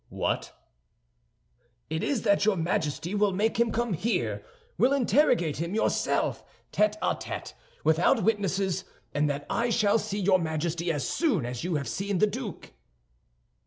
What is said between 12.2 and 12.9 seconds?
duke."